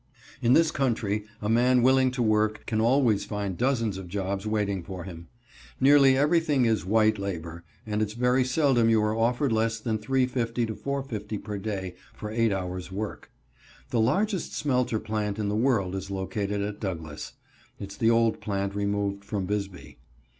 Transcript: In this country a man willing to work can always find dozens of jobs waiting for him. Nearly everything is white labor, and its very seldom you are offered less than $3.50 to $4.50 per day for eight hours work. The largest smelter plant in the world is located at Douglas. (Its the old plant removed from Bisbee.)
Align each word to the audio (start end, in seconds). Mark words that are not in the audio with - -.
In 0.41 0.53
this 0.53 0.71
country 0.71 1.25
a 1.43 1.47
man 1.47 1.83
willing 1.83 2.09
to 2.09 2.23
work 2.23 2.63
can 2.65 2.81
always 2.81 3.23
find 3.23 3.55
dozens 3.55 3.99
of 3.99 4.07
jobs 4.07 4.47
waiting 4.47 4.81
for 4.81 5.03
him. 5.03 5.27
Nearly 5.79 6.17
everything 6.17 6.65
is 6.65 6.83
white 6.83 7.19
labor, 7.19 7.63
and 7.85 8.01
its 8.01 8.13
very 8.13 8.43
seldom 8.43 8.89
you 8.89 8.99
are 9.03 9.15
offered 9.15 9.51
less 9.51 9.79
than 9.79 9.99
$3.50 9.99 10.65
to 10.65 10.73
$4.50 10.75 11.43
per 11.43 11.59
day 11.59 11.93
for 12.15 12.31
eight 12.31 12.51
hours 12.51 12.91
work. 12.91 13.29
The 13.91 13.99
largest 13.99 14.55
smelter 14.55 14.99
plant 14.99 15.37
in 15.37 15.49
the 15.49 15.55
world 15.55 15.93
is 15.93 16.09
located 16.09 16.61
at 16.63 16.79
Douglas. 16.79 17.33
(Its 17.79 17.95
the 17.95 18.09
old 18.09 18.41
plant 18.41 18.73
removed 18.73 19.23
from 19.23 19.45
Bisbee.) 19.45 19.99